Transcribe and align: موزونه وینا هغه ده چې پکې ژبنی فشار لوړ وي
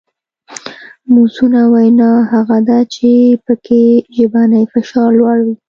موزونه 1.13 1.61
وینا 1.73 2.11
هغه 2.31 2.57
ده 2.67 2.79
چې 2.93 3.09
پکې 3.45 3.83
ژبنی 4.15 4.63
فشار 4.71 5.09
لوړ 5.19 5.37
وي 5.45 5.55